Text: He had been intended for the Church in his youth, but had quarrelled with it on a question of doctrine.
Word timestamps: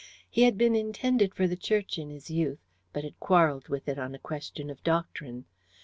He 0.31 0.45
had 0.45 0.57
been 0.57 0.75
intended 0.75 1.35
for 1.35 1.45
the 1.47 1.55
Church 1.55 1.99
in 1.99 2.09
his 2.09 2.31
youth, 2.31 2.57
but 2.91 3.03
had 3.03 3.19
quarrelled 3.19 3.67
with 3.67 3.87
it 3.87 3.99
on 3.99 4.15
a 4.15 4.17
question 4.17 4.71
of 4.71 4.81
doctrine. 4.83 5.45